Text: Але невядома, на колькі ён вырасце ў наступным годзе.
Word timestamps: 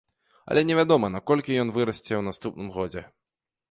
Але 0.53 0.63
невядома, 0.69 1.11
на 1.17 1.23
колькі 1.33 1.61
ён 1.67 1.77
вырасце 1.79 2.07
ў 2.07 2.21
наступным 2.33 2.69
годзе. 2.81 3.09